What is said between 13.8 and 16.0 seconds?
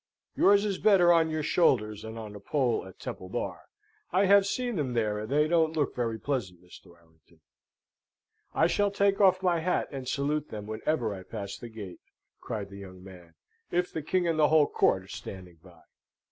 the king and the whole court are standing by!"